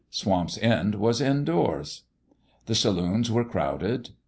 Swamp's 0.09 0.57
End 0.63 0.95
was 0.95 1.21
indoors. 1.21 2.05
The 2.65 2.73
saloons 2.73 3.29
were 3.29 3.45
crowded. 3.45 4.09